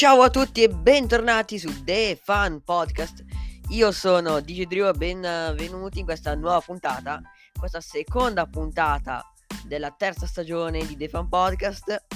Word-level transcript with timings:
Ciao 0.00 0.22
a 0.22 0.30
tutti 0.30 0.62
e 0.62 0.70
bentornati 0.70 1.58
su 1.58 1.84
The 1.84 2.18
Fun 2.24 2.62
Podcast. 2.64 3.22
Io 3.68 3.92
sono 3.92 4.40
DJ 4.40 4.86
e 4.86 4.92
benvenuti 4.92 5.98
in 5.98 6.06
questa 6.06 6.34
nuova 6.34 6.58
puntata, 6.62 7.20
questa 7.52 7.82
seconda 7.82 8.46
puntata 8.46 9.22
della 9.66 9.90
terza 9.90 10.26
stagione 10.26 10.86
di 10.86 10.96
The 10.96 11.06
Fun 11.06 11.28
Podcast. 11.28 12.06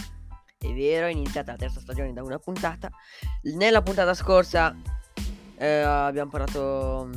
È 0.58 0.72
vero, 0.72 1.08
è 1.08 1.10
iniziata 1.10 1.52
la 1.52 1.58
terza 1.58 1.78
stagione 1.80 2.14
da 2.14 2.22
una 2.22 2.38
puntata. 2.38 2.88
Nella 3.54 3.82
puntata 3.82 4.14
scorsa 4.14 4.74
eh, 5.58 5.80
abbiamo 5.80 6.30
parlato 6.30 7.10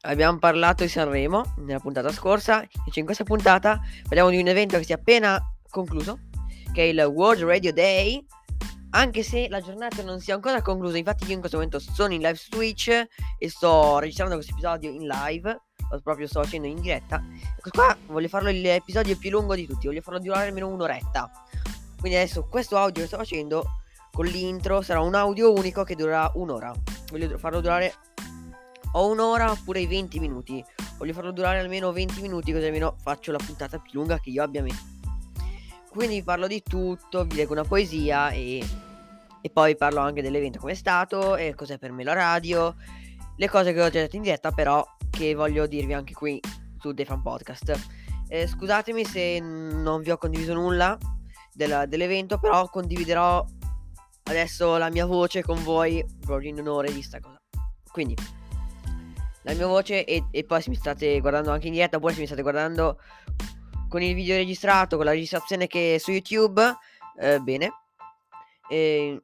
abbiamo 0.00 0.38
parlato 0.40 0.82
di 0.82 0.88
Sanremo 0.88 1.54
nella 1.58 1.78
puntata 1.78 2.10
scorsa. 2.10 2.66
Invece 2.78 2.98
in 2.98 3.04
questa 3.06 3.22
puntata 3.22 3.80
parliamo 4.02 4.30
di 4.30 4.38
un 4.38 4.48
evento 4.48 4.78
che 4.78 4.84
si 4.84 4.90
è 4.90 4.96
appena 4.96 5.40
concluso, 5.70 6.18
che 6.72 6.82
è 6.82 6.86
il 6.86 7.00
World 7.02 7.44
Radio 7.44 7.72
Day 7.72 8.26
anche 8.94 9.22
se 9.22 9.48
la 9.48 9.60
giornata 9.60 10.02
non 10.02 10.20
sia 10.20 10.34
ancora 10.34 10.62
conclusa, 10.62 10.96
infatti 10.96 11.24
io 11.24 11.34
in 11.34 11.40
questo 11.40 11.56
momento 11.56 11.78
sono 11.80 12.12
in 12.12 12.20
live 12.20 12.36
su 12.36 12.48
Twitch 12.48 12.88
e 13.38 13.48
sto 13.48 13.98
registrando 13.98 14.34
questo 14.34 14.52
episodio 14.52 14.90
in 14.90 15.06
live, 15.06 15.62
lo 15.90 16.00
proprio 16.00 16.28
sto 16.28 16.42
facendo 16.42 16.68
in 16.68 16.80
diretta. 16.80 17.22
Ecco 17.58 17.70
qua 17.70 17.96
voglio 18.06 18.28
farlo 18.28 18.50
l'episodio 18.50 19.16
più 19.16 19.30
lungo 19.30 19.56
di 19.56 19.66
tutti, 19.66 19.86
voglio 19.86 20.00
farlo 20.00 20.20
durare 20.20 20.46
almeno 20.46 20.68
un'oretta. 20.68 21.30
Quindi 21.98 22.18
adesso 22.18 22.44
questo 22.44 22.76
audio 22.76 23.02
che 23.02 23.08
sto 23.08 23.16
facendo 23.16 23.64
con 24.12 24.26
l'intro 24.26 24.80
sarà 24.80 25.00
un 25.00 25.14
audio 25.16 25.52
unico 25.52 25.82
che 25.82 25.96
durerà 25.96 26.30
un'ora. 26.34 26.72
Voglio 27.10 27.36
farlo 27.36 27.60
durare 27.60 27.94
o 28.92 29.08
un'ora 29.08 29.50
oppure 29.50 29.80
i 29.80 29.86
20 29.88 30.20
minuti. 30.20 30.64
Voglio 30.98 31.12
farlo 31.12 31.32
durare 31.32 31.58
almeno 31.58 31.90
20 31.90 32.20
minuti 32.20 32.52
così 32.52 32.66
almeno 32.66 32.94
faccio 33.02 33.32
la 33.32 33.38
puntata 33.44 33.78
più 33.78 33.98
lunga 33.98 34.20
che 34.20 34.30
io 34.30 34.42
abbia 34.44 34.62
messo. 34.62 34.93
Quindi 35.94 36.22
parlo 36.22 36.46
di 36.46 36.62
tutto, 36.62 37.24
vi 37.24 37.36
leggo 37.36 37.52
una 37.52 37.64
poesia 37.64 38.30
e 38.30 38.64
e 39.44 39.50
poi 39.50 39.76
parlo 39.76 40.00
anche 40.00 40.22
dell'evento 40.22 40.58
come 40.58 40.72
è 40.72 40.74
stato 40.74 41.36
e 41.36 41.54
cos'è 41.54 41.76
per 41.76 41.92
me 41.92 42.02
la 42.02 42.14
radio, 42.14 42.74
le 43.36 43.48
cose 43.50 43.74
che 43.74 43.82
ho 43.82 43.90
già 43.90 44.00
detto 44.00 44.16
in 44.16 44.22
diretta 44.22 44.52
però 44.52 44.82
che 45.10 45.34
voglio 45.34 45.66
dirvi 45.66 45.92
anche 45.92 46.14
qui 46.14 46.40
su 46.78 46.94
The 46.94 47.04
Fan 47.04 47.20
Podcast. 47.20 47.78
Eh, 48.28 48.46
scusatemi 48.46 49.04
se 49.04 49.40
non 49.40 50.00
vi 50.00 50.12
ho 50.12 50.16
condiviso 50.16 50.54
nulla 50.54 50.96
della, 51.52 51.84
dell'evento, 51.84 52.38
però 52.38 52.70
condividerò 52.70 53.44
adesso 54.22 54.78
la 54.78 54.88
mia 54.88 55.04
voce 55.04 55.42
con 55.42 55.62
voi 55.62 56.02
proprio 56.20 56.48
in 56.48 56.60
onore 56.60 56.90
di 56.90 57.02
sta 57.02 57.20
cosa. 57.20 57.36
Quindi 57.92 58.16
la 59.42 59.52
mia 59.52 59.66
voce 59.66 60.06
e, 60.06 60.24
e, 60.30 60.44
poi 60.44 60.62
se 60.62 60.70
mi 60.70 60.76
state 60.76 61.20
guardando 61.20 61.50
anche 61.50 61.66
in 61.66 61.74
diretta 61.74 61.98
oppure 61.98 62.14
se 62.14 62.20
mi 62.20 62.26
state 62.26 62.40
guardando 62.40 62.98
con 63.94 64.02
il 64.02 64.16
video 64.16 64.34
registrato, 64.34 64.96
con 64.96 65.04
la 65.04 65.12
registrazione 65.12 65.68
che 65.68 65.94
è 65.94 65.98
su 65.98 66.10
YouTube, 66.10 66.60
eh, 67.20 67.38
bene. 67.38 67.70
E 68.68 69.22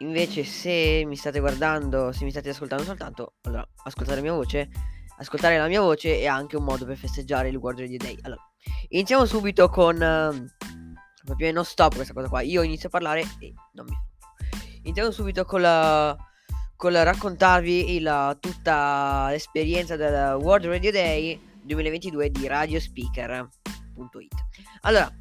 invece 0.00 0.44
se 0.44 1.04
mi 1.06 1.16
state 1.16 1.40
guardando, 1.40 2.12
se 2.12 2.24
mi 2.24 2.30
state 2.30 2.50
ascoltando 2.50 2.84
soltanto, 2.84 3.32
allora 3.44 3.66
ascoltare 3.84 4.16
la 4.16 4.22
mia 4.22 4.34
voce, 4.34 4.68
ascoltare 5.16 5.56
la 5.56 5.68
mia 5.68 5.80
voce 5.80 6.20
è 6.20 6.26
anche 6.26 6.58
un 6.58 6.64
modo 6.64 6.84
per 6.84 6.98
festeggiare 6.98 7.48
il 7.48 7.56
World 7.56 7.78
Radio 7.78 7.96
Day. 7.96 8.18
Allora, 8.20 8.46
iniziamo 8.88 9.24
subito 9.24 9.70
con 9.70 9.94
uh, 9.94 11.24
proprio 11.24 11.50
non 11.52 11.64
stop 11.64 11.94
questa 11.94 12.12
cosa 12.12 12.28
qua. 12.28 12.42
Io 12.42 12.60
inizio 12.60 12.88
a 12.88 12.90
parlare 12.90 13.22
e 13.38 13.54
non 13.72 13.86
mi 13.88 13.96
Iniziamo 14.82 15.10
subito 15.12 15.46
con 15.46 15.62
la 15.62 16.14
con 16.76 16.92
la 16.92 17.02
raccontarvi 17.02 17.94
il, 17.94 18.36
tutta 18.38 19.28
l'esperienza 19.30 19.96
del 19.96 20.36
World 20.40 20.66
Radio 20.66 20.90
Day 20.90 21.40
2022 21.62 22.30
di 22.30 22.48
radiospeaker.it. 24.00 24.34
Allora, 24.82 25.12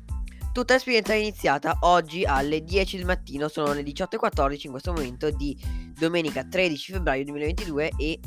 Tutta 0.52 0.74
l'esperienza 0.74 1.14
è 1.14 1.18
iniziata 1.18 1.78
oggi 1.82 2.26
alle 2.26 2.64
10 2.64 2.98
del 2.98 3.06
mattino, 3.06 3.48
sono 3.48 3.72
le 3.72 3.84
18.14 3.84 4.62
in 4.64 4.72
questo 4.72 4.92
momento 4.92 5.30
di 5.30 5.56
domenica 5.98 6.44
13 6.44 6.94
febbraio 6.94 7.24
2022 7.26 7.92
e 7.98 8.20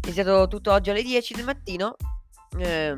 è 0.00 0.06
iniziato 0.06 0.48
tutto 0.48 0.72
oggi 0.72 0.90
alle 0.90 1.04
10 1.04 1.34
del 1.34 1.44
mattino. 1.44 1.94
Eh, 2.58 2.90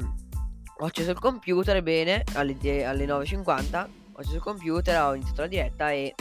ho 0.78 0.84
acceso 0.84 1.10
il 1.10 1.18
computer, 1.18 1.82
bene, 1.82 2.24
alle, 2.32 2.84
alle 2.84 3.04
9.50 3.04 3.86
ho 4.16 4.20
acceso 4.20 4.36
il 4.36 4.42
computer, 4.42 5.02
ho 5.02 5.14
iniziato 5.14 5.42
la 5.42 5.48
diretta 5.48 5.90
e, 5.90 6.14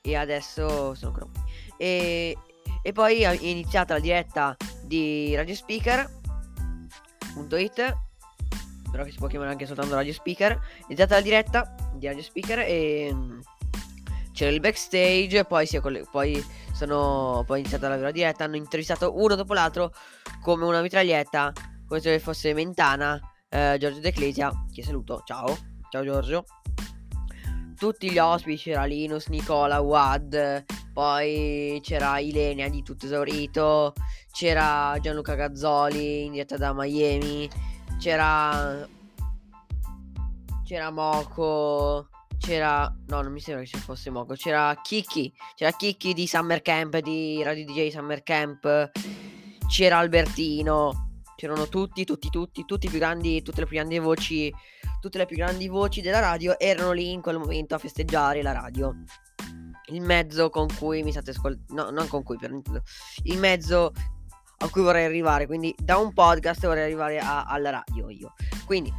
e 0.00 0.16
adesso 0.16 0.94
sono 0.94 1.12
ancora 1.12 1.26
qui. 1.26 1.42
E, 1.76 2.34
e 2.82 2.92
poi 2.92 3.22
è 3.22 3.36
iniziata 3.40 3.92
la 3.94 4.00
diretta 4.00 4.56
di 4.82 5.34
Radio 5.34 5.54
Speaker.it 5.54 6.14
però 8.90 9.04
che 9.04 9.10
si 9.10 9.18
può 9.18 9.26
chiamare 9.26 9.50
anche 9.50 9.66
soltanto 9.66 9.94
radio 9.94 10.12
speaker. 10.12 10.58
Iniziata 10.86 11.14
la 11.16 11.20
diretta 11.20 11.74
di 11.94 12.06
radio 12.06 12.22
speaker 12.22 12.60
e 12.60 13.10
mm, 13.12 13.40
c'era 14.32 14.50
il 14.50 14.60
backstage, 14.60 15.44
poi, 15.44 15.66
coll- 15.80 16.08
poi 16.10 16.44
sono 16.72 17.42
poi 17.46 17.56
è 17.56 17.60
iniziata 17.60 17.88
la 17.88 17.96
vera 17.96 18.10
diretta, 18.10 18.44
hanno 18.44 18.56
intervistato 18.56 19.16
uno 19.16 19.34
dopo 19.34 19.54
l'altro 19.54 19.92
come 20.42 20.64
una 20.64 20.82
mitraglietta, 20.82 21.52
come 21.88 22.00
se 22.00 22.18
fosse 22.18 22.52
Mentana, 22.52 23.18
eh, 23.48 23.76
Giorgio 23.78 24.00
D'Ecclesia, 24.00 24.52
che 24.72 24.82
saluto, 24.82 25.22
ciao, 25.24 25.56
ciao 25.90 26.04
Giorgio. 26.04 26.44
Tutti 27.76 28.10
gli 28.10 28.18
ospiti, 28.18 28.62
c'era 28.62 28.84
Linus, 28.84 29.26
Nicola, 29.28 29.80
Wad, 29.80 30.64
poi 30.92 31.78
c'era 31.82 32.18
Ilenia 32.18 32.68
di 32.68 32.82
Tutto 32.82 33.06
Esaurito, 33.06 33.92
c'era 34.32 34.96
Gianluca 35.00 35.34
Gazzoli 35.34 36.24
in 36.26 36.32
diretta 36.32 36.56
da 36.56 36.72
Miami, 36.74 37.48
c'era 37.98 38.88
c'era 40.64 40.90
Moco 40.90 42.08
c'era 42.38 42.94
no 43.06 43.22
non 43.22 43.32
mi 43.32 43.40
sembra 43.40 43.64
che 43.64 43.70
ci 43.70 43.78
fosse 43.78 44.10
Moco 44.10 44.34
c'era 44.34 44.78
Kiki 44.82 45.32
c'era 45.54 45.72
Kiki 45.72 46.12
di 46.12 46.26
Summer 46.26 46.62
Camp 46.62 46.98
di 46.98 47.42
Radio 47.42 47.64
DJ 47.64 47.88
Summer 47.90 48.22
Camp 48.22 48.90
c'era 49.68 49.98
Albertino 49.98 51.20
c'erano 51.36 51.68
tutti 51.68 52.04
tutti 52.04 52.30
tutti 52.30 52.64
tutti 52.64 52.86
i 52.86 52.88
più 52.88 52.98
grandi 52.98 53.42
tutte 53.42 53.60
le 53.60 53.66
più 53.66 53.76
grandi 53.76 53.98
voci 53.98 54.52
tutte 55.00 55.18
le 55.18 55.26
più 55.26 55.36
grandi 55.36 55.68
voci 55.68 56.00
della 56.00 56.20
radio 56.20 56.58
erano 56.58 56.92
lì 56.92 57.12
in 57.12 57.20
quel 57.20 57.38
momento 57.38 57.74
a 57.74 57.78
festeggiare 57.78 58.42
la 58.42 58.52
radio. 58.52 58.94
Il 59.90 60.02
mezzo 60.02 60.50
con 60.50 60.66
cui 60.78 61.04
mi 61.04 61.12
state 61.12 61.30
ascoltando 61.30 61.84
no 61.84 61.90
non 61.90 62.08
con 62.08 62.24
cui 62.24 62.36
per 62.36 62.50
il 63.22 63.38
mezzo 63.38 63.92
a 64.58 64.68
cui 64.70 64.82
vorrei 64.82 65.04
arrivare. 65.04 65.46
Quindi 65.46 65.74
da 65.78 65.96
un 65.98 66.12
podcast 66.12 66.66
vorrei 66.66 66.84
arrivare 66.84 67.18
a, 67.18 67.44
alla 67.44 67.70
radio 67.70 68.08
io. 68.10 68.34
Quindi, 68.64 68.92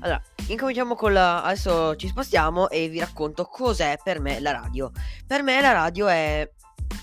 allora, 0.00 0.20
incominciamo 0.48 0.94
con 0.94 1.12
la... 1.12 1.42
Adesso 1.42 1.96
ci 1.96 2.08
spostiamo 2.08 2.68
e 2.68 2.88
vi 2.88 2.98
racconto 2.98 3.44
cos'è 3.44 3.98
per 4.02 4.20
me 4.20 4.40
la 4.40 4.52
radio. 4.52 4.90
Per 5.26 5.42
me 5.42 5.60
la 5.60 5.72
radio 5.72 6.08
è... 6.08 6.50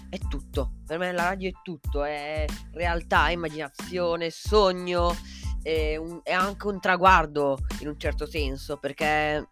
È 0.10 0.18
tutto. 0.28 0.74
Per 0.86 0.98
me 0.98 1.12
la 1.12 1.24
radio 1.24 1.50
è 1.50 1.54
tutto. 1.64 2.04
È 2.04 2.46
realtà, 2.74 3.30
immaginazione, 3.30 4.32
sogno. 4.32 5.16
È, 5.62 5.98
un, 5.98 6.20
è 6.24 6.32
anche 6.32 6.68
un 6.68 6.80
traguardo 6.80 7.60
in 7.80 7.88
un 7.88 8.00
certo 8.00 8.26
senso. 8.26 8.78
Perché... 8.78 9.48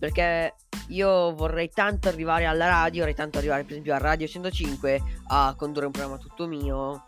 Perché 0.00 0.54
io 0.88 1.34
vorrei 1.34 1.68
tanto 1.68 2.08
arrivare 2.08 2.46
alla 2.46 2.66
radio, 2.66 3.00
vorrei 3.00 3.14
tanto 3.14 3.38
arrivare 3.38 3.62
per 3.62 3.72
esempio 3.72 3.94
a 3.94 3.98
Radio 3.98 4.26
105 4.26 5.02
a 5.28 5.54
condurre 5.56 5.86
un 5.86 5.92
programma 5.92 6.16
tutto 6.16 6.46
mio, 6.46 7.06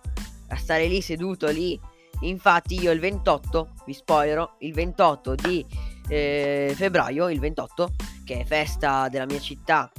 a 0.49 0.57
stare 0.57 0.87
lì 0.87 1.01
seduto 1.01 1.49
lì. 1.49 1.81
Infatti 2.21 2.81
io 2.81 2.93
il 2.93 3.01
28, 3.01 3.73
vi 3.87 3.95
spoilerò, 3.95 4.57
il 4.59 4.75
28 4.75 5.35
di 5.35 5.67
eh, 6.09 6.73
febbraio, 6.77 7.31
il 7.31 7.41
28, 7.41 7.95
che 8.25 8.41
è 8.41 8.45
festa 8.45 9.09
della 9.09 9.27
mia 9.27 9.41
città, 9.41 9.91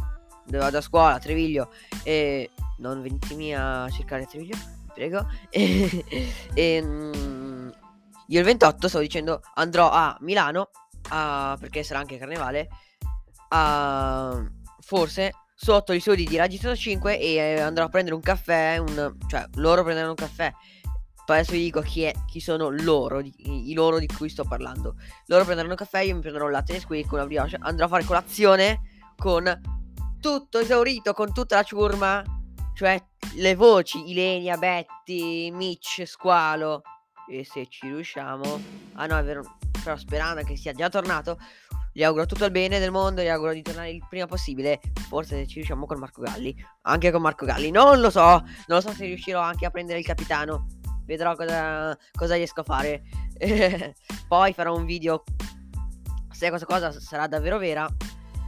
dove 0.46 0.60
vado 0.60 0.78
a 0.78 0.81
scuola, 0.81 1.16
a 1.16 1.19
Treviglio, 1.19 1.72
e 2.04 2.51
non 2.78 3.01
venitemi 3.01 3.56
a 3.56 3.89
cercare 3.89 4.25
Treviglio, 4.25 4.56
vi 4.56 4.92
prego. 4.94 5.28
e, 5.50 6.06
e, 6.54 6.81
mm, 6.81 7.69
io 8.28 8.39
il 8.39 8.46
28 8.46 8.88
sto 8.88 9.00
dicendo 9.00 9.42
andrò 9.56 9.89
a 9.89 10.16
Milano, 10.22 10.69
a, 11.09 11.57
perché 11.59 11.83
sarà 11.83 12.00
anche 12.00 12.17
carnevale, 12.17 12.67
a, 13.50 14.44
forse 14.79 15.31
sotto 15.55 15.94
gli 15.94 16.00
studi 16.00 16.25
di 16.25 16.35
Radio 16.35 16.57
105 16.57 17.19
e 17.19 17.35
eh, 17.35 17.59
andrò 17.61 17.85
a 17.85 17.89
prendere 17.89 18.15
un 18.15 18.21
caffè, 18.21 18.77
un, 18.77 19.15
cioè 19.27 19.45
loro 19.55 19.83
prenderanno 19.83 20.11
un 20.11 20.17
caffè. 20.17 20.51
Adesso 21.25 21.53
vi 21.53 21.59
dico 21.59 21.79
chi, 21.79 22.01
è, 22.03 22.13
chi 22.27 22.41
sono 22.41 22.69
loro, 22.69 23.21
i, 23.21 23.33
i, 23.69 23.73
loro 23.73 23.97
di 23.97 24.07
cui 24.07 24.27
sto 24.27 24.44
parlando. 24.44 24.95
Loro 25.27 25.45
prenderanno 25.45 25.71
un 25.71 25.77
caffè, 25.77 26.01
io 26.01 26.15
mi 26.15 26.21
prenderò 26.21 26.45
un 26.45 26.51
latte 26.51 26.73
Nesquik, 26.73 27.11
una 27.13 27.25
brioche, 27.25 27.57
andrò 27.61 27.85
a 27.85 27.88
fare 27.89 28.03
colazione 28.03 28.81
con 29.15 29.61
tutto 30.19 30.59
esaurito, 30.59 31.13
con 31.13 31.31
tutta 31.31 31.55
la 31.55 31.63
ciurma, 31.63 32.23
cioè 32.73 33.01
le 33.35 33.55
voci, 33.55 34.09
Ilenia, 34.09 34.57
Betty, 34.57 35.50
Mitch, 35.51 36.03
Squalo. 36.05 36.81
E 37.29 37.45
se 37.45 37.67
ci 37.69 37.88
riusciamo... 37.88 38.61
Ah 38.95 39.05
no, 39.05 39.17
è 39.17 39.23
vero, 39.23 39.44
però 39.83 39.97
sperando 39.97 40.44
che 40.44 40.56
sia 40.56 40.74
già 40.74 40.89
tornato, 40.89 41.38
gli 41.95 42.03
auguro 42.03 42.25
tutto 42.25 42.45
il 42.45 42.51
bene 42.51 42.80
del 42.80 42.89
mondo, 42.89 43.21
gli 43.21 43.27
auguro 43.27 43.53
di 43.53 43.62
tornare 43.62 43.91
il 43.91 44.03
prima 44.09 44.25
possibile. 44.25 44.80
Forse 45.07 45.38
se 45.38 45.47
ci 45.47 45.56
riusciamo 45.56 45.85
con 45.85 46.00
Marco 46.00 46.21
Galli. 46.21 46.56
Anche 46.83 47.12
con 47.12 47.21
Marco 47.21 47.45
Galli. 47.45 47.69
Non 47.69 48.00
lo 48.00 48.09
so. 48.09 48.21
Non 48.21 48.65
lo 48.65 48.81
so 48.81 48.91
se 48.94 49.06
riuscirò 49.06 49.39
anche 49.39 49.68
a 49.68 49.69
prendere 49.69 50.00
il 50.00 50.06
capitano. 50.06 50.65
Vedrò 51.06 51.35
cosa, 51.35 51.95
cosa 52.12 52.35
riesco 52.35 52.62
a 52.62 52.63
fare. 52.63 53.03
Poi 54.27 54.53
farò 54.53 54.75
un 54.75 54.85
video. 54.85 55.24
Se 56.31 56.50
questa 56.50 56.65
cosa 56.65 56.91
sarà 57.00 57.27
davvero 57.27 57.59
vera. 57.59 57.88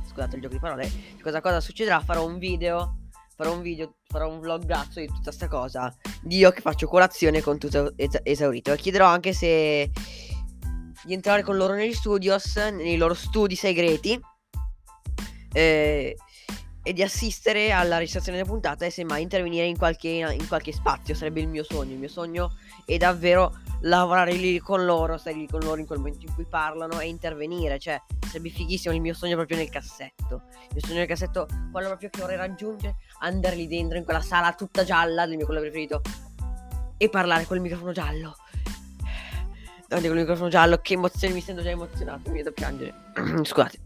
scusate 0.10 0.38
il 0.38 0.42
gioco 0.42 0.56
di 0.56 0.60
parole, 0.60 0.92
cosa, 1.22 1.40
cosa 1.40 1.60
succederà, 1.60 2.00
farò 2.00 2.26
un 2.26 2.40
video, 2.40 3.02
farò 3.36 3.54
un 3.54 3.62
video, 3.62 3.98
farò 4.08 4.28
un 4.28 4.40
vlogazzo 4.40 5.00
di 5.00 5.06
tutta 5.06 5.22
questa 5.26 5.48
cosa, 5.48 5.96
di 6.22 6.38
io 6.38 6.50
che 6.50 6.62
faccio 6.62 6.88
colazione 6.88 7.42
con 7.42 7.60
tutto 7.60 7.94
es- 7.96 8.22
esaurito. 8.24 8.72
E 8.72 8.78
chiederò 8.78 9.06
anche 9.06 9.34
se 9.34 9.92
di 11.06 11.14
entrare 11.14 11.44
con 11.44 11.56
loro 11.56 11.74
negli 11.74 11.94
studios, 11.94 12.56
nei 12.56 12.98
loro 12.98 13.14
studi 13.14 13.56
segreti, 13.56 14.20
eh, 15.54 16.16
e 16.88 16.94
di 16.94 17.02
assistere 17.02 17.72
alla 17.72 17.98
registrazione 17.98 18.38
della 18.38 18.50
puntata 18.50 18.86
e 18.86 18.92
semmai 18.92 19.24
intervenire 19.24 19.66
in 19.66 19.76
qualche, 19.76 20.08
in 20.08 20.48
qualche 20.48 20.72
spazio, 20.72 21.16
sarebbe 21.16 21.42
il 21.42 21.48
mio 21.48 21.64
sogno, 21.64 21.94
il 21.94 21.98
mio 21.98 22.10
sogno 22.10 22.58
è 22.86 22.96
davvero 22.98 23.58
lavorare 23.82 24.34
lì 24.34 24.60
con 24.60 24.86
loro, 24.86 25.18
stare 25.18 25.36
lì 25.36 25.48
con 25.48 25.62
loro 25.62 25.80
in 25.80 25.88
quel 25.88 25.98
momento 25.98 26.28
in 26.28 26.34
cui 26.36 26.46
parlano 26.46 27.00
e 27.00 27.08
intervenire. 27.08 27.80
Cioè, 27.80 28.00
sarebbe 28.28 28.50
fighissimo 28.50 28.94
il 28.94 29.02
mio 29.02 29.16
sogno 29.16 29.36
proprio 29.36 29.58
nel 29.58 29.70
cassetto. 29.70 30.44
Il 30.52 30.68
mio 30.74 30.82
sogno 30.82 31.00
nel 31.00 31.08
cassetto, 31.08 31.48
quello 31.72 31.88
proprio 31.88 32.10
che 32.12 32.20
vorrei 32.20 32.38
raggiungere, 32.38 32.98
andare 33.22 33.56
lì 33.56 33.66
dentro 33.66 33.98
in 33.98 34.04
quella 34.04 34.22
sala 34.22 34.54
tutta 34.54 34.84
gialla 34.84 35.26
del 35.26 35.38
mio 35.38 35.48
colore 35.48 35.70
preferito 35.70 36.02
e 36.98 37.10
parlare 37.10 37.46
col 37.46 37.62
microfono 37.62 37.94
giallo. 37.94 38.36
Davanti 39.88 40.10
col 40.10 40.18
microfono 40.18 40.50
giallo, 40.50 40.78
che 40.78 40.94
emozione, 40.94 41.34
mi 41.34 41.42
sento 41.42 41.62
già 41.62 41.70
emozionato, 41.70 42.30
mi 42.32 42.38
vedo 42.38 42.52
piangere. 42.52 42.94
Scusate. 43.44 43.80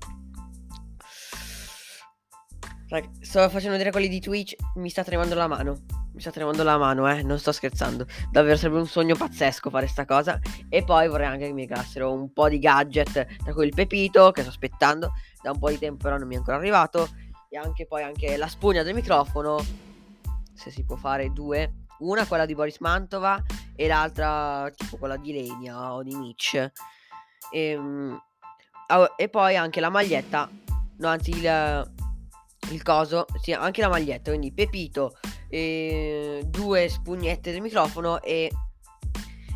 Sto 3.19 3.49
facendo 3.49 3.71
vedere 3.71 3.91
quelli 3.91 4.07
di 4.07 4.19
Twitch, 4.19 4.55
mi 4.75 4.89
sta 4.89 5.03
tremando 5.03 5.35
la 5.35 5.47
mano. 5.47 5.81
Mi 6.11 6.21
sta 6.21 6.31
tremando 6.31 6.63
la 6.63 6.77
mano, 6.77 7.09
eh, 7.09 7.21
non 7.21 7.37
sto 7.37 7.51
scherzando. 7.51 8.05
Davvero 8.31 8.57
sarebbe 8.57 8.79
un 8.79 8.87
sogno 8.87 9.15
pazzesco 9.15 9.69
fare 9.69 9.87
sta 9.87 10.05
cosa. 10.05 10.39
E 10.69 10.83
poi 10.83 11.07
vorrei 11.07 11.27
anche 11.27 11.47
che 11.47 11.53
mi 11.53 11.61
regalassero 11.61 12.11
un 12.11 12.31
po' 12.33 12.49
di 12.49 12.59
gadget, 12.59 13.27
tra 13.43 13.53
cui 13.53 13.65
il 13.65 13.75
pepito, 13.75 14.31
che 14.31 14.41
sto 14.41 14.49
aspettando 14.49 15.11
da 15.41 15.51
un 15.51 15.59
po' 15.59 15.69
di 15.69 15.77
tempo, 15.77 16.03
però 16.03 16.17
non 16.17 16.27
mi 16.27 16.35
è 16.35 16.37
ancora 16.37 16.57
arrivato. 16.57 17.09
E 17.49 17.57
anche 17.57 17.85
poi 17.85 18.03
anche 18.03 18.37
la 18.37 18.47
spugna 18.47 18.83
del 18.83 18.95
microfono, 18.95 19.63
se 20.53 20.71
si 20.71 20.83
può 20.83 20.95
fare 20.95 21.31
due. 21.31 21.85
Una 21.99 22.25
quella 22.25 22.45
di 22.45 22.55
Boris 22.55 22.79
Mantova 22.79 23.43
e 23.79 23.87
l'altra 23.87 24.69
tipo 24.75 24.97
quella 24.97 25.15
di 25.15 25.31
Lenia 25.31 25.93
o 25.93 26.03
di 26.03 26.13
Nietzsche. 26.13 26.73
E, 27.49 27.59
ehm, 27.69 28.21
e 29.15 29.29
poi 29.29 29.55
anche 29.55 29.79
la 29.79 29.89
maglietta, 29.89 30.49
no 30.97 31.07
anzi 31.07 31.29
il 31.29 31.87
il 32.71 32.83
coso, 32.83 33.25
sì, 33.41 33.53
anche 33.53 33.81
la 33.81 33.87
maglietta, 33.87 34.31
quindi 34.31 34.51
Pepito, 34.51 35.17
eh, 35.47 36.43
due 36.45 36.89
spugnette 36.89 37.51
del 37.51 37.61
microfono 37.61 38.21
e, 38.21 38.51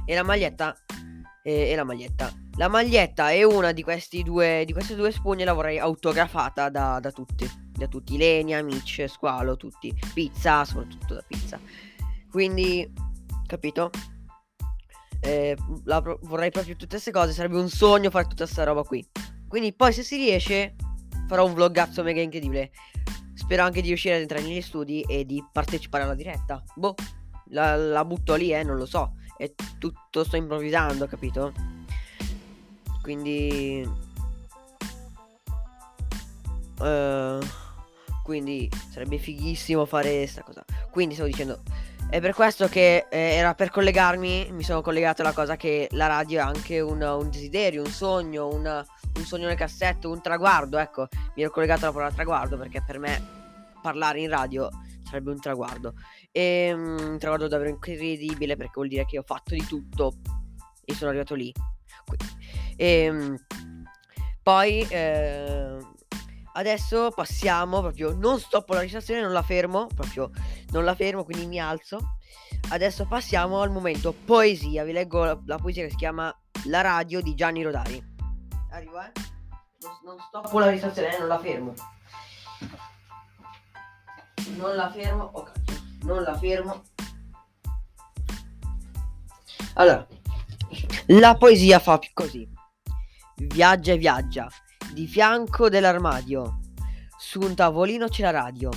e 0.05 0.15
la 0.15 0.23
maglietta 0.23 0.75
e, 1.43 1.69
e, 1.69 1.75
la 1.75 1.83
maglietta. 1.83 2.31
La 2.55 2.69
maglietta 2.69 3.31
e 3.31 3.43
una 3.43 3.71
di, 3.71 3.83
due, 4.23 4.63
di 4.65 4.73
queste 4.73 4.95
due 4.95 5.11
spugne 5.11 5.43
la 5.43 5.53
vorrei 5.53 5.79
autografata 5.79 6.69
da, 6.69 6.99
da 6.99 7.11
tutti, 7.11 7.47
da 7.71 7.87
tutti, 7.87 8.17
Lenia, 8.17 8.63
Mitch, 8.63 9.05
Squalo, 9.07 9.57
tutti, 9.57 9.93
pizza, 10.13 10.63
soprattutto 10.63 11.15
da 11.15 11.23
pizza. 11.27 11.59
Quindi, 12.31 12.91
capito? 13.45 13.91
Eh, 15.25 15.55
la, 15.85 16.01
vorrei 16.01 16.51
proprio 16.51 16.73
tutte 16.73 16.95
queste 16.95 17.11
cose, 17.11 17.31
sarebbe 17.31 17.57
un 17.57 17.69
sogno 17.69 18.09
fare 18.09 18.27
tutta 18.27 18.43
questa 18.43 18.65
roba 18.65 18.83
qui. 18.83 19.05
Quindi 19.47 19.73
poi 19.73 19.93
se 19.93 20.03
si 20.03 20.17
riesce 20.17 20.75
farò 21.27 21.45
un 21.45 21.53
vlogazzo 21.53 22.03
mega 22.03 22.21
incredibile. 22.21 22.71
Spero 23.33 23.63
anche 23.63 23.81
di 23.81 23.87
riuscire 23.87 24.15
ad 24.15 24.21
entrare 24.21 24.43
negli 24.43 24.61
studi 24.61 25.01
e 25.01 25.25
di 25.25 25.43
partecipare 25.51 26.03
alla 26.03 26.13
diretta. 26.13 26.61
Boh, 26.75 26.95
la, 27.47 27.75
la 27.75 28.05
butto 28.05 28.35
lì, 28.35 28.53
eh, 28.53 28.63
non 28.63 28.77
lo 28.77 28.85
so. 28.85 29.13
È 29.37 29.51
tutto 29.77 30.23
sto 30.23 30.35
improvvisando, 30.35 31.07
capito? 31.07 31.53
Quindi... 33.01 33.89
Uh, 36.79 37.39
quindi 38.23 38.69
sarebbe 38.91 39.17
fighissimo 39.17 39.85
fare 39.85 40.17
questa 40.17 40.43
cosa. 40.43 40.65
Quindi 40.91 41.13
stavo 41.13 41.29
dicendo... 41.29 41.61
È 42.13 42.21
per 42.21 42.35
questo 42.35 42.67
che 42.67 43.07
eh, 43.09 43.17
era 43.17 43.55
per 43.55 43.71
collegarmi, 43.71 44.49
mi 44.51 44.61
sono 44.61 44.81
collegato 44.81 45.23
alla 45.23 45.33
cosa 45.33 45.55
che 45.55 45.87
la 45.93 46.05
radio 46.05 46.41
è 46.41 46.43
anche 46.43 46.79
un, 46.79 47.01
un 47.01 47.27
desiderio, 47.31 47.81
un 47.81 47.89
sogno, 47.89 48.49
un, 48.49 48.85
un 49.15 49.25
sogno 49.25 49.47
nel 49.47 49.55
cassetto, 49.55 50.11
un 50.11 50.21
traguardo, 50.21 50.77
ecco, 50.77 51.07
mi 51.35 51.41
ero 51.41 51.49
collegato 51.49 51.85
alla 51.85 51.91
parola 51.91 52.11
traguardo 52.11 52.55
perché 52.55 52.83
per 52.85 52.99
me 52.99 53.19
parlare 53.81 54.19
in 54.19 54.29
radio 54.29 54.69
sarebbe 55.03 55.31
un 55.31 55.39
traguardo. 55.39 55.95
E 56.31 56.71
um, 56.71 56.97
un 57.13 57.17
traguardo 57.17 57.47
davvero 57.47 57.71
incredibile 57.71 58.57
perché 58.57 58.73
vuol 58.75 58.89
dire 58.89 59.05
che 59.05 59.17
ho 59.17 59.23
fatto 59.25 59.55
di 59.55 59.65
tutto 59.65 60.17
e 60.85 60.93
sono 60.93 61.09
arrivato 61.09 61.33
lì. 61.33 61.51
E 62.75 63.09
um, 63.09 63.35
poi 64.43 64.85
eh, 64.87 65.77
adesso 66.53 67.11
passiamo 67.11 67.81
proprio, 67.81 68.13
non 68.13 68.39
stoppo 68.39 68.73
la 68.73 68.79
registrazione, 68.79 69.21
non 69.21 69.31
la 69.31 69.43
fermo, 69.43 69.87
proprio 69.87 70.31
non 70.71 70.83
la 70.83 70.95
fermo, 70.95 71.23
quindi 71.23 71.45
mi 71.45 71.59
alzo. 71.59 72.17
Adesso 72.69 73.05
passiamo 73.05 73.61
al 73.61 73.71
momento 73.71 74.13
poesia, 74.13 74.83
vi 74.83 74.93
leggo 74.93 75.23
la, 75.23 75.39
la 75.45 75.57
poesia 75.57 75.83
che 75.83 75.91
si 75.91 75.95
chiama 75.97 76.35
La 76.65 76.81
radio 76.81 77.21
di 77.21 77.35
Gianni 77.35 77.61
Rodari. 77.61 78.01
Arrivo, 78.71 78.99
eh? 79.01 79.11
Non, 79.81 79.91
non 80.03 80.17
stoppo 80.19 80.59
la 80.59 80.67
registrazione, 80.67 81.15
eh, 81.15 81.19
non 81.19 81.27
la 81.27 81.39
fermo. 81.39 81.73
Non 84.55 84.75
la 84.75 84.91
fermo. 84.91 85.31
Cazzo. 85.31 85.81
Non 86.03 86.21
la 86.21 86.37
fermo. 86.37 86.83
Allora, 89.75 90.07
la 91.07 91.35
poesia 91.35 91.79
fa 91.79 91.99
così. 92.13 92.47
Viaggia 93.35 93.93
e 93.93 93.97
viaggia. 93.97 94.47
Di 94.93 95.07
fianco 95.07 95.69
dell'armadio. 95.69 96.59
Su 97.17 97.41
un 97.41 97.55
tavolino 97.55 98.07
c'è 98.09 98.21
la 98.21 98.29
radio. 98.29 98.69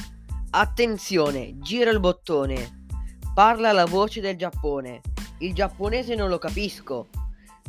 Attenzione, 0.48 1.58
gira 1.58 1.90
il 1.90 2.00
bottone. 2.00 2.86
Parla 3.34 3.70
la 3.72 3.84
voce 3.84 4.22
del 4.22 4.34
Giappone. 4.34 5.02
Il 5.40 5.52
giapponese 5.52 6.14
non 6.14 6.30
lo 6.30 6.38
capisco. 6.38 7.08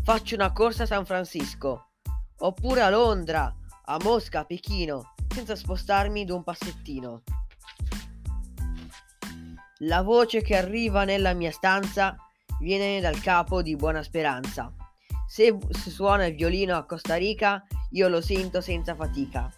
Faccio 0.01 0.35
una 0.35 0.53
corsa 0.53 0.83
a 0.83 0.85
San 0.85 1.05
Francisco 1.05 1.89
oppure 2.37 2.79
a 2.83 2.89
Londra, 2.89 3.53
a 3.83 3.97
Mosca, 4.01 4.39
a 4.39 4.45
Pechino, 4.45 5.13
senza 5.27 5.57
spostarmi 5.57 6.23
d'un 6.23 6.43
passettino. 6.43 7.23
La 9.79 10.01
voce 10.03 10.41
che 10.41 10.55
arriva 10.55 11.03
nella 11.03 11.33
mia 11.33 11.51
stanza 11.51 12.15
viene 12.61 13.01
dal 13.01 13.19
capo 13.19 13.61
di 13.61 13.75
Buona 13.75 14.03
Speranza. 14.03 14.73
Se 15.27 15.53
suona 15.71 16.27
il 16.27 16.35
violino 16.35 16.77
a 16.77 16.85
Costa 16.85 17.15
Rica, 17.15 17.61
io 17.91 18.07
lo 18.07 18.21
sento 18.21 18.61
senza 18.61 18.95
fatica. 18.95 19.51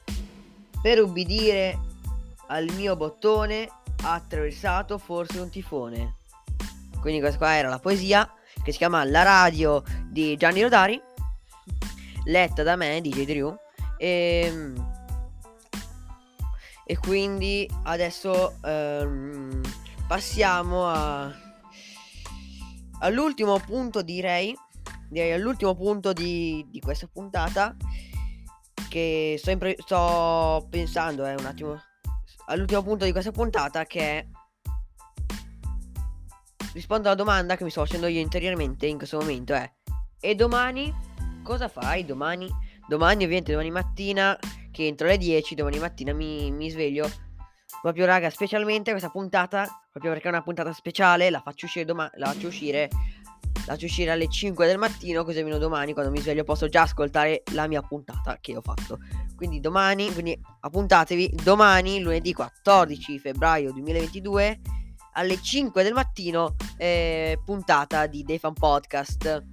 Per 0.81 1.01
ubbidire 1.01 1.77
al 2.47 2.65
mio 2.75 2.95
bottone 2.95 3.67
ha 4.03 4.13
attraversato 4.13 4.97
forse 4.97 5.39
un 5.39 5.49
tifone. 5.49 6.15
Quindi 7.01 7.19
questa 7.19 7.37
qua 7.37 7.55
era 7.55 7.69
la 7.69 7.79
poesia 7.79 8.31
che 8.63 8.71
si 8.71 8.77
chiama 8.77 9.03
La 9.03 9.23
radio 9.23 9.83
di 10.09 10.35
Gianni 10.35 10.61
Rodari 10.61 11.01
letta 12.29 12.63
da 12.63 12.75
me, 12.75 13.01
DJ 13.01 13.25
Drew. 13.25 13.55
E, 13.97 14.43
ehm, 14.45 14.97
e 16.85 16.97
quindi 16.97 17.69
adesso 17.83 18.55
um, 18.63 19.61
passiamo 20.07 20.87
a, 20.87 21.31
all'ultimo 22.99 23.59
punto, 23.59 24.01
direi. 24.01 24.55
Direi 25.07 25.33
all'ultimo 25.33 25.75
punto 25.75 26.13
di, 26.13 26.65
di 26.69 26.79
questa 26.79 27.07
puntata. 27.11 27.75
Che 28.89 29.35
sto, 29.37 29.51
impre- 29.51 29.77
sto 29.79 30.67
pensando, 30.69 31.25
eh, 31.25 31.35
un 31.35 31.45
attimo. 31.45 31.81
All'ultimo 32.47 32.81
punto 32.81 33.05
di 33.05 33.11
questa 33.11 33.31
puntata 33.31 33.85
che 33.85 34.01
è 34.01 34.25
rispondo 36.73 37.07
alla 37.07 37.15
domanda 37.15 37.55
che 37.55 37.63
mi 37.63 37.69
sto 37.69 37.85
facendo 37.85 38.07
io 38.07 38.19
interiormente 38.19 38.87
in 38.87 38.97
questo 38.97 39.17
momento 39.17 39.53
è 39.53 39.71
e 40.19 40.35
domani 40.35 40.93
cosa 41.49 41.67
fai 41.67 42.05
domani? 42.05 42.47
Domani, 42.87 43.23
ovviamente, 43.23 43.51
domani 43.51 43.71
mattina, 43.71 44.37
che 44.71 44.85
entro 44.85 45.07
le 45.07 45.17
10, 45.17 45.55
domani 45.55 45.79
mattina 45.79 46.13
mi, 46.13 46.51
mi 46.51 46.69
sveglio. 46.69 47.09
Proprio, 47.81 48.05
raga, 48.05 48.29
specialmente 48.29 48.91
questa 48.91 49.09
puntata, 49.09 49.67
proprio 49.91 50.11
perché 50.11 50.27
è 50.27 50.31
una 50.31 50.43
puntata 50.43 50.73
speciale, 50.73 51.29
la 51.29 51.39
faccio 51.39 51.65
uscire 51.65 51.85
domani, 51.85 52.09
la 52.15 52.27
faccio 52.27 52.47
uscire, 52.47 52.89
la 53.69 53.75
faccio 53.75 53.85
uscire 53.85 54.09
alle 54.09 54.27
5 54.27 54.65
del 54.65 54.79
mattino, 54.79 55.23
così 55.23 55.37
almeno 55.37 55.59
domani, 55.59 55.93
quando 55.93 56.11
mi 56.11 56.19
sveglio, 56.19 56.43
posso 56.43 56.67
già 56.67 56.81
ascoltare 56.81 57.43
la 57.53 57.67
mia 57.67 57.83
puntata 57.83 58.39
che 58.41 58.57
ho 58.57 58.61
fatto. 58.61 58.97
Quindi 59.35 59.59
domani, 59.59 60.11
quindi 60.11 60.37
appuntatevi, 60.61 61.35
domani, 61.43 62.01
lunedì 62.01 62.33
14 62.33 63.19
febbraio 63.19 63.71
2022, 63.71 64.59
alle 65.13 65.39
5 65.39 65.83
del 65.83 65.93
mattino, 65.93 66.55
eh, 66.77 67.39
puntata 67.45 68.07
di 68.07 68.23
Day 68.23 68.39
Fan 68.39 68.53
Podcast 68.53 69.45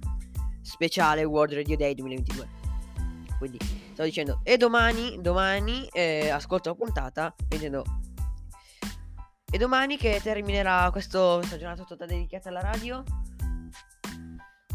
speciale 0.61 1.23
World 1.23 1.53
Radio 1.53 1.77
Day 1.77 1.93
2022. 1.93 2.49
Quindi 3.37 3.59
sto 3.93 4.01
dicendo, 4.01 4.39
e 4.43 4.57
domani, 4.57 5.21
domani 5.21 5.87
eh, 5.91 6.29
ascolto 6.29 6.69
la 6.69 6.75
puntata, 6.75 7.35
dicendo, 7.47 7.83
e 9.49 9.57
domani 9.59 9.95
che 9.95 10.19
terminerà 10.23 10.89
questo, 10.91 11.35
questa 11.37 11.57
giornata 11.57 11.83
tutta 11.83 12.07
dedicata 12.07 12.49
alla 12.49 12.61
radio, 12.61 13.03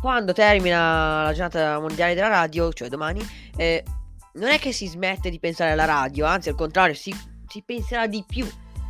quando 0.03 0.33
termina 0.33 1.23
la 1.23 1.33
giornata 1.33 1.79
mondiale 1.79 2.15
della 2.15 2.27
radio, 2.27 2.73
cioè 2.73 2.89
domani, 2.89 3.25
eh, 3.57 3.85
non 4.33 4.49
è 4.49 4.59
che 4.59 4.73
si 4.73 4.89
smette 4.89 5.31
di 5.31 5.39
pensare 5.39 5.71
alla 5.71 5.85
radio, 5.85 6.27
anzi 6.27 6.49
al 6.49 6.57
contrario, 6.57 6.93
si, 6.93 7.15
si 7.47 7.63
penserà 7.63 8.09
di 8.09 8.25
più, 8.27 8.45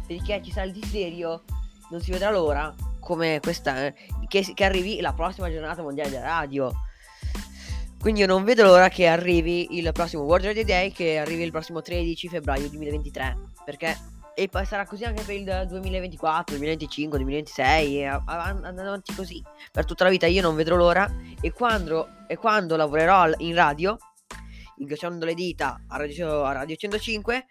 perché 0.06 0.40
ci 0.42 0.50
sarà 0.50 0.64
il 0.64 0.72
desiderio, 0.72 1.42
non 1.90 2.00
si 2.00 2.10
vedrà 2.10 2.30
l'ora, 2.30 2.74
come 2.98 3.40
questa, 3.42 3.88
eh, 3.88 3.94
che, 4.26 4.52
che 4.54 4.64
arrivi 4.64 5.02
la 5.02 5.12
prossima 5.12 5.50
giornata 5.50 5.82
mondiale 5.82 6.08
della 6.08 6.28
radio. 6.28 6.72
Quindi 8.00 8.20
io 8.20 8.26
non 8.26 8.42
vedo 8.44 8.64
l'ora 8.64 8.88
che 8.88 9.06
arrivi 9.06 9.76
il 9.76 9.92
prossimo 9.92 10.22
World 10.22 10.46
Radio 10.46 10.64
Day, 10.64 10.92
che 10.92 11.18
arrivi 11.18 11.42
il 11.42 11.50
prossimo 11.50 11.82
13 11.82 12.28
febbraio 12.28 12.70
2023. 12.70 13.36
Perché 13.66 13.96
e 14.34 14.48
poi 14.48 14.64
sarà 14.64 14.86
così 14.86 15.04
anche 15.04 15.22
per 15.22 15.34
il 15.34 15.64
2024, 15.68 16.56
2025, 16.56 17.18
2026 17.18 18.00
e 18.00 18.04
andando 18.06 18.80
avanti 18.80 19.14
così 19.14 19.42
per 19.70 19.84
tutta 19.84 20.04
la 20.04 20.10
vita. 20.10 20.26
Io 20.26 20.42
non 20.42 20.54
vedrò 20.54 20.76
l'ora 20.76 21.10
e 21.40 21.52
quando, 21.52 22.08
e 22.26 22.36
quando 22.36 22.76
lavorerò 22.76 23.30
in 23.38 23.54
radio, 23.54 23.96
incrociando 24.76 25.24
le 25.24 25.34
dita 25.34 25.82
a 25.88 25.96
radio, 25.96 26.44
a 26.44 26.52
radio 26.52 26.76
105, 26.76 27.46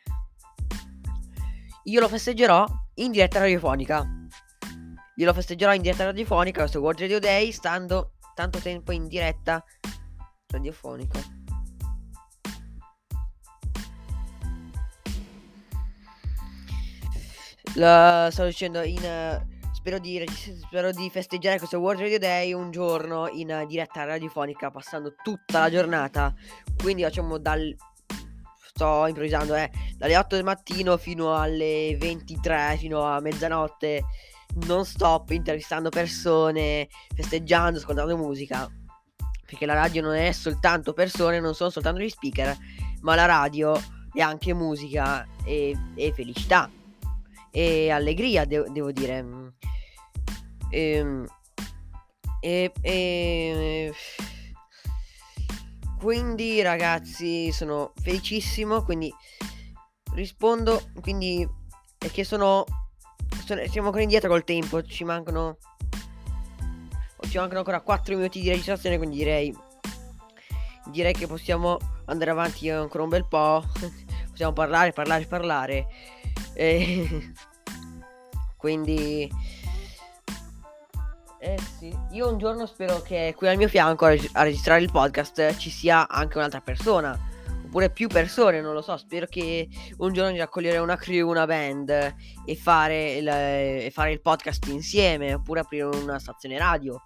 io 1.83 1.99
lo 1.99 2.07
festeggerò 2.07 2.65
in 2.95 3.11
diretta 3.11 3.39
radiofonica. 3.39 4.05
Io 5.15 5.25
lo 5.25 5.33
festeggerò 5.33 5.73
in 5.73 5.81
diretta 5.81 6.05
radiofonica 6.05 6.61
questo 6.61 6.79
World 6.79 6.99
Radio 6.99 7.19
Day 7.19 7.51
stando 7.51 8.13
tanto 8.33 8.59
tempo 8.59 8.91
in 8.91 9.07
diretta 9.07 9.63
radiofonico. 10.47 11.40
La, 17.75 18.27
stavo 18.31 18.49
dicendo 18.49 18.81
in 18.81 18.97
uh, 18.97 19.73
spero, 19.73 19.97
di, 19.97 20.21
spero 20.29 20.91
di 20.91 21.09
festeggiare 21.09 21.57
questo 21.57 21.79
World 21.79 22.01
Radio 22.01 22.19
Day 22.19 22.51
un 22.51 22.69
giorno 22.69 23.29
in 23.29 23.63
diretta 23.65 24.03
radiofonica 24.03 24.69
passando 24.69 25.15
tutta 25.23 25.59
la 25.59 25.69
giornata. 25.69 26.33
Quindi 26.77 27.03
facciamo 27.03 27.37
dal 27.37 27.73
sto 28.73 29.05
improvvisando 29.07 29.55
eh 29.55 29.69
dalle 29.95 30.17
8 30.17 30.35
del 30.35 30.43
mattino 30.43 30.97
fino 30.97 31.35
alle 31.35 31.95
23 31.97 32.75
fino 32.77 33.03
a 33.03 33.19
mezzanotte 33.19 34.03
non 34.65 34.85
stop 34.85 35.29
intervistando 35.29 35.89
persone 35.89 36.89
festeggiando 37.15 37.79
ascoltando 37.79 38.17
musica. 38.17 38.69
Perché 39.45 39.65
la 39.65 39.73
radio 39.73 40.01
non 40.01 40.15
è 40.15 40.31
soltanto 40.33 40.93
persone, 40.93 41.39
non 41.39 41.53
sono 41.55 41.69
soltanto 41.69 42.01
gli 42.01 42.09
speaker, 42.09 42.55
ma 43.01 43.15
la 43.15 43.25
radio 43.25 43.73
è 44.13 44.21
anche 44.21 44.53
musica 44.53 45.25
e, 45.43 45.75
e 45.95 46.13
felicità 46.13 46.69
e 47.51 47.91
allegria, 47.91 48.45
de- 48.45 48.69
devo 48.71 48.91
dire. 48.91 49.25
E, 50.69 50.91
ehm, 50.95 51.25
e, 52.39 52.71
e, 52.81 53.93
quindi 55.99 56.61
ragazzi 56.61 57.51
sono 57.51 57.93
felicissimo, 58.01 58.83
quindi 58.83 59.13
rispondo, 60.13 60.81
quindi 61.01 61.47
che 61.97 62.23
sono, 62.23 62.65
sono 63.45 63.61
siamo 63.67 63.87
ancora 63.87 64.03
indietro 64.03 64.29
col 64.29 64.43
tempo, 64.43 64.81
ci 64.83 65.03
mancano 65.03 65.57
ci 67.29 67.37
mancano 67.37 67.59
ancora 67.59 67.81
4 67.81 68.15
minuti 68.15 68.41
di 68.41 68.49
registrazione, 68.49 68.97
quindi 68.97 69.17
direi 69.17 69.55
direi 70.85 71.13
che 71.13 71.27
possiamo 71.27 71.77
andare 72.05 72.31
avanti 72.31 72.69
ancora 72.69 73.03
un 73.03 73.09
bel 73.09 73.27
po'. 73.27 73.63
possiamo 74.31 74.53
parlare, 74.53 74.91
parlare, 74.91 75.25
parlare. 75.25 75.87
E... 76.53 77.33
quindi 78.57 79.29
eh 81.39 81.57
sì, 81.77 81.95
io 82.11 82.31
un 82.31 82.37
giorno 82.37 82.65
spero 82.65 83.01
che 83.01 83.33
qui 83.35 83.47
al 83.47 83.57
mio 83.57 83.67
fianco 83.67 84.05
a, 84.05 84.09
reg- 84.09 84.29
a 84.33 84.43
registrare 84.43 84.81
il 84.81 84.91
podcast 84.91 85.57
ci 85.57 85.71
sia 85.71 86.07
anche 86.07 86.37
un'altra 86.37 86.61
persona 86.61 87.29
oppure 87.71 87.89
più 87.89 88.09
persone, 88.09 88.59
non 88.59 88.73
lo 88.73 88.81
so. 88.81 88.97
Spero 88.97 89.25
che 89.27 89.69
un 89.99 90.11
giorno 90.11 90.33
di 90.33 90.37
raccogliere 90.37 90.77
una 90.77 90.97
crew, 90.97 91.29
una 91.29 91.45
band 91.45 91.89
e 91.89 92.55
fare, 92.57 93.13
il, 93.13 93.27
e 93.27 93.89
fare 93.93 94.11
il 94.11 94.19
podcast 94.19 94.67
insieme, 94.67 95.33
oppure 95.33 95.61
aprire 95.61 95.85
una 95.85 96.19
stazione 96.19 96.57
radio. 96.57 97.01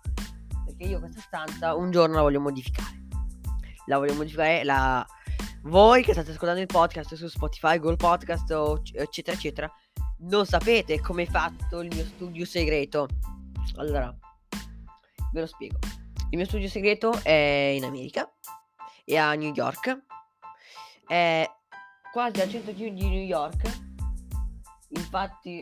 Perché 0.65 0.85
io 0.85 0.97
questa 0.97 1.21
stanza 1.21 1.75
un 1.75 1.91
giorno 1.91 2.15
la 2.15 2.21
voglio 2.23 2.41
modificare. 2.41 3.03
La 3.85 3.99
voglio 3.99 4.15
modificare. 4.15 4.63
La... 4.63 5.05
Voi 5.65 6.03
che 6.03 6.13
state 6.13 6.31
ascoltando 6.31 6.61
il 6.61 6.67
podcast 6.67 7.15
su 7.15 7.27
Spotify, 7.27 7.77
Google 7.79 7.97
Podcast, 7.97 8.51
eccetera, 8.93 9.35
eccetera, 9.35 9.71
non 10.19 10.45
sapete 10.45 10.99
come 10.99 11.23
è 11.23 11.27
fatto 11.27 11.81
il 11.81 11.93
mio 11.93 12.05
studio 12.05 12.45
segreto. 12.45 13.07
Allora, 13.77 14.15
ve 15.31 15.39
lo 15.39 15.47
spiego. 15.47 15.77
Il 16.29 16.37
mio 16.37 16.45
studio 16.45 16.67
segreto 16.67 17.19
è 17.23 17.73
in 17.75 17.83
America, 17.83 18.31
è 19.03 19.15
a 19.17 19.33
New 19.33 19.53
York 19.53 20.03
è 21.07 21.49
quasi 22.11 22.41
al 22.41 22.49
centro 22.49 22.71
di 22.71 22.91
New 22.91 23.09
York. 23.09 23.83
Infatti, 24.89 25.61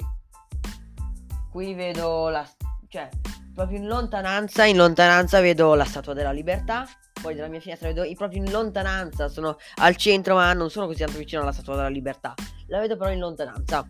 qui 1.51 1.73
vedo 1.73 2.29
la. 2.29 2.47
cioè, 2.87 3.09
proprio 3.53 3.77
in 3.77 3.87
lontananza, 3.87 4.65
in 4.65 4.77
lontananza 4.77 5.39
vedo 5.41 5.75
la 5.75 5.85
Statua 5.85 6.13
della 6.13 6.31
Libertà. 6.31 6.87
Poi 7.21 7.35
dalla 7.35 7.47
mia 7.47 7.59
finestra 7.59 7.87
vedo 7.87 8.05
proprio 8.15 8.43
in 8.43 8.51
lontananza, 8.51 9.29
sono 9.29 9.57
al 9.75 9.95
centro, 9.95 10.35
ma 10.35 10.51
non 10.53 10.69
sono 10.69 10.87
così 10.87 10.99
tanto 10.99 11.17
vicino 11.17 11.41
alla 11.41 11.51
Statua 11.51 11.75
della 11.75 11.87
Libertà. 11.87 12.33
La 12.67 12.79
vedo 12.79 12.97
però 12.97 13.11
in 13.11 13.19
lontananza. 13.19 13.87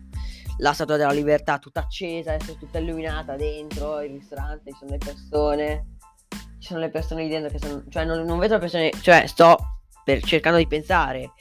La 0.58 0.72
Statua 0.72 0.96
della 0.96 1.12
Libertà 1.12 1.58
tutta 1.58 1.80
accesa, 1.80 2.36
tutta 2.36 2.78
illuminata 2.78 3.34
dentro, 3.34 4.00
il 4.02 4.12
ristorante, 4.12 4.70
ci 4.70 4.78
sono 4.78 4.90
le 4.92 4.98
persone. 4.98 5.86
Ci 6.58 6.68
sono 6.68 6.80
le 6.80 6.90
persone 6.90 7.22
lì 7.24 7.28
dentro 7.28 7.50
che 7.50 7.58
sono. 7.58 7.82
Cioè, 7.88 8.04
non, 8.04 8.24
non 8.24 8.38
vedo 8.38 8.54
le 8.54 8.60
persone. 8.60 8.90
Cioè, 9.00 9.26
sto 9.26 9.56
per, 10.04 10.22
cercando 10.22 10.58
di 10.58 10.66
pensare. 10.66 11.32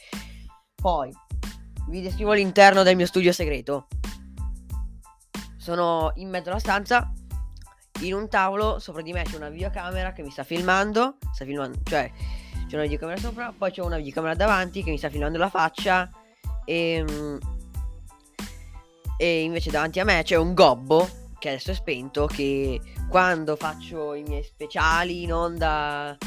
Poi 0.74 1.12
vi 1.90 2.02
descrivo 2.02 2.34
l'interno 2.34 2.82
del 2.84 2.96
mio 2.96 3.06
studio 3.06 3.32
segreto. 3.32 3.88
Sono 5.58 6.12
in 6.16 6.30
mezzo 6.30 6.50
alla 6.50 6.60
stanza. 6.60 7.14
In 8.02 8.14
un 8.14 8.28
tavolo 8.28 8.80
sopra 8.80 9.02
di 9.02 9.14
me 9.14 9.24
c'è 9.24 9.38
una 9.38 9.50
videocamera 9.50 10.14
che 10.14 10.24
mi 10.24 10.32
sta 10.32 10.44
filmando. 10.44 11.18
Sta 11.32 11.46
filmando, 11.46 11.80
cioè 11.84 12.12
c'è 12.68 12.74
una 12.76 12.84
videocamera 12.84 13.20
sopra. 13.20 13.54
Poi 13.58 13.72
c'è 13.72 13.82
una 13.82 13.98
videocamera 13.98 14.36
davanti 14.36 14.84
che 14.84 14.92
mi 14.92 14.98
sta 14.98 15.10
filmando 15.10 15.38
la 15.38 15.50
faccia. 15.50 16.10
E, 16.66 16.76
ehm, 16.76 17.40
e 19.18 19.42
invece 19.44 19.72
davanti 19.72 20.00
a 20.00 20.04
me 20.04 20.22
c'è 20.24 20.36
un 20.36 20.54
gobbo 20.54 21.08
che 21.40 21.50
adesso 21.50 21.72
è 21.72 21.76
spento. 21.76 22.26
Che 22.26 22.82
quando 23.10 23.56
faccio 23.56 24.14
i 24.16 24.24
miei 24.24 24.44
speciali 24.44 25.24
in 25.24 25.34
onda 25.34 26.18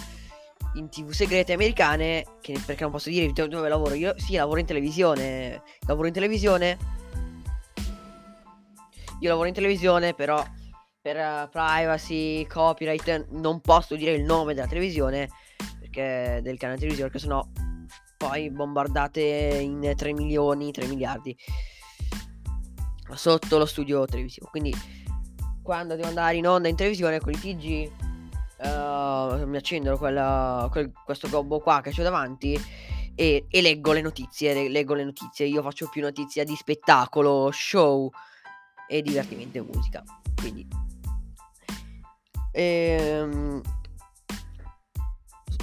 in 0.76 0.88
tv 0.88 1.11
segrete 1.11 1.52
americane, 1.52 2.25
che, 2.40 2.61
perché 2.64 2.82
non 2.82 2.92
posso 2.92 3.08
dire 3.08 3.32
dove 3.32 3.68
lavoro 3.68 3.94
io, 3.94 4.14
sì, 4.18 4.35
lavoro 4.35 4.61
in 4.61 4.66
televisione, 4.66 5.62
lavoro 5.87 6.06
in 6.06 6.12
televisione, 6.12 6.78
io 9.20 9.28
lavoro 9.28 9.49
in 9.49 9.54
televisione, 9.54 10.14
però 10.14 10.44
per 11.06 11.16
uh, 11.18 11.48
privacy, 11.48 12.44
copyright, 12.48 13.28
non 13.30 13.60
posso 13.60 13.94
dire 13.94 14.10
il 14.10 14.25
nome 14.25 14.54
della 14.54 14.66
televisione, 14.66 15.28
perché 15.78 16.40
del 16.42 16.58
canale 16.58 16.80
televisione, 16.80 17.10
perché 17.10 17.25
sennò 17.25 17.46
poi 18.16 18.50
bombardate 18.50 19.20
in 19.22 19.92
3 19.94 20.12
milioni, 20.14 20.72
3 20.72 20.86
miliardi 20.88 21.36
sotto 23.14 23.56
lo 23.56 23.66
studio 23.66 24.04
televisivo. 24.04 24.48
Quindi 24.50 24.75
quando 25.62 25.94
devo 25.94 26.08
andare 26.08 26.38
in 26.38 26.48
onda 26.48 26.66
in 26.66 26.75
televisione 26.75 27.20
con 27.20 27.32
i 27.32 27.38
TG 27.38 27.88
uh, 28.64 29.46
mi 29.46 29.58
accendo 29.58 29.96
quella, 29.98 30.66
quel, 30.72 30.90
questo 31.04 31.28
gobbo 31.28 31.60
qua 31.60 31.82
che 31.82 31.94
ho 31.96 32.02
davanti 32.02 32.60
e, 33.14 33.46
e, 33.48 33.62
leggo 33.62 33.92
le 33.92 34.00
notizie, 34.00 34.68
leggo 34.68 34.94
le 34.94 35.04
notizie, 35.04 35.46
io 35.46 35.62
faccio 35.62 35.88
più 35.88 36.02
notizie 36.02 36.44
di 36.44 36.56
spettacolo, 36.56 37.50
show 37.52 38.10
e 38.88 39.02
divertimento 39.02 39.58
e 39.58 39.60
musica. 39.60 40.02
Quindi 40.34 40.86
ehm, 42.56 43.60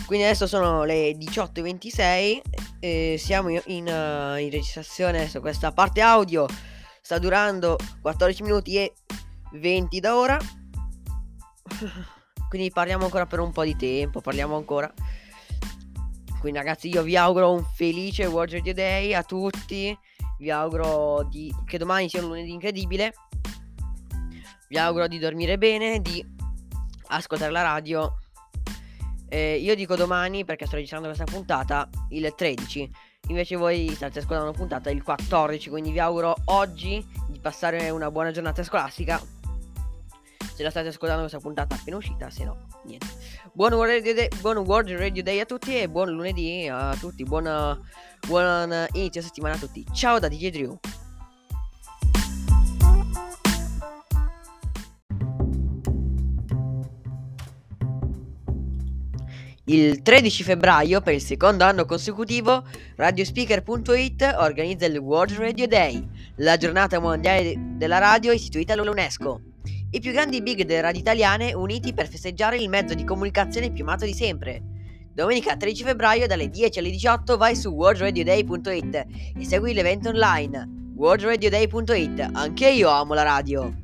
quindi 0.06 0.26
adesso 0.26 0.48
sono 0.48 0.84
le 0.84 1.12
18.26 1.12 2.42
e 2.80 3.16
siamo 3.18 3.50
in, 3.50 3.62
in, 3.66 3.88
uh, 3.88 4.38
in 4.38 4.50
registrazione 4.50 5.28
su 5.28 5.40
questa 5.40 5.72
parte 5.72 6.02
audio. 6.02 6.46
Sta 7.02 7.18
durando 7.18 7.78
14 8.02 8.44
minuti 8.44 8.78
e 8.78 8.94
20 9.54 10.00
da 10.00 10.18
ora. 10.18 10.38
Quindi 12.50 12.70
parliamo 12.70 13.06
ancora 13.06 13.26
per 13.26 13.40
un 13.40 13.52
po' 13.52 13.64
di 13.64 13.76
tempo, 13.76 14.22
parliamo 14.22 14.56
ancora. 14.56 14.92
Quindi 16.40 16.60
ragazzi 16.60 16.90
io 16.90 17.02
vi 17.02 17.16
auguro 17.16 17.54
un 17.54 17.64
felice 17.64 18.30
Radio 18.30 18.74
Day 18.74 19.14
a 19.14 19.24
tutti. 19.24 19.98
Vi 20.38 20.52
auguro 20.52 21.24
di... 21.24 21.54
che 21.66 21.78
domani 21.78 22.10
sia 22.10 22.22
un 22.22 22.28
lunedì 22.28 22.52
incredibile. 22.52 23.14
Vi 24.68 24.78
auguro 24.78 25.08
di 25.08 25.18
dormire 25.18 25.58
bene, 25.58 26.02
di 26.02 26.33
ascoltare 27.16 27.52
la 27.52 27.62
radio. 27.62 28.18
Eh, 29.30 29.58
io 29.58 29.76
dico 29.76 29.96
domani 29.96 30.46
perché 30.46 30.66
sto 30.66 30.76
registrando 30.76 31.08
questa 31.08 31.26
puntata 31.26 31.90
il 32.10 32.34
13. 32.36 32.92
Invece 33.28 33.56
voi 33.56 33.90
state 33.96 34.20
ascoltando 34.20 34.50
una 34.50 34.58
puntata 34.58 34.90
il 34.90 35.02
14. 35.02 35.70
Quindi 35.70 35.92
vi 35.92 36.00
auguro 36.00 36.36
oggi 36.46 37.06
di 37.28 37.40
passare 37.40 37.90
una 37.90 38.12
buona 38.12 38.32
giornata 38.32 38.64
scolastica 38.64 39.22
se 40.54 40.62
la 40.62 40.70
state 40.70 40.90
ascoltando 40.90 41.22
questa 41.22 41.40
puntata 41.40 41.76
appena 41.76 41.98
uscita, 41.98 42.30
se 42.30 42.44
no, 42.44 42.68
niente. 42.86 43.08
Buon 43.54 43.74
World, 43.74 43.92
Radio 43.92 44.14
Day, 44.14 44.28
buon 44.40 44.58
World 44.58 44.92
Radio 44.92 45.24
Day 45.24 45.40
a 45.40 45.46
tutti 45.46 45.76
e 45.76 45.90
buon 45.90 46.12
lunedì 46.12 46.68
a 46.70 46.96
tutti. 46.96 47.24
Buona, 47.24 47.80
buon 48.28 48.88
inizio 48.94 49.22
settimana 49.22 49.56
a 49.56 49.58
tutti. 49.58 49.84
Ciao 49.92 50.20
da 50.20 50.28
DJ 50.28 50.50
Drew. 50.50 50.80
Il 59.66 60.02
13 60.02 60.44
febbraio, 60.44 61.00
per 61.00 61.14
il 61.14 61.22
secondo 61.22 61.64
anno 61.64 61.86
consecutivo, 61.86 62.66
Radiospeaker.it 62.98 64.36
organizza 64.40 64.86
il 64.88 64.98
World 64.98 65.38
Radio 65.38 65.68
Day, 65.68 66.06
la 66.38 66.58
giornata 66.58 67.00
mondiale 67.00 67.54
della 67.78 67.98
radio 67.98 68.34
istituita 68.34 68.76
dall'UNESCO. 68.76 69.42
I 69.92 70.00
più 70.02 70.12
grandi 70.12 70.42
big 70.42 70.64
delle 70.64 70.82
radio 70.82 71.00
italiane 71.00 71.54
uniti 71.54 71.94
per 71.94 72.10
festeggiare 72.10 72.58
il 72.58 72.68
mezzo 72.68 72.94
di 72.94 73.06
comunicazione 73.06 73.72
più 73.72 73.86
amato 73.86 74.04
di 74.04 74.14
sempre. 74.14 74.62
Domenica 75.14 75.56
13 75.56 75.84
febbraio 75.86 76.28
dalle 76.28 76.50
10 76.50 76.80
alle 76.80 76.90
18 76.90 77.38
vai 77.38 77.56
su 77.56 77.70
worldradioday.it 77.70 78.96
e 79.40 79.46
segui 79.46 79.74
l'evento 79.74 80.10
online. 80.10 80.92
worldradioday.it 80.94 82.32
Anche 82.34 82.70
io 82.70 82.90
amo 82.90 83.14
la 83.14 83.24
radio. 83.24 83.83